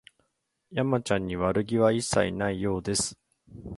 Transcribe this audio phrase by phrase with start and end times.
[0.71, 3.19] 山ちゃんに悪気は一切ないようです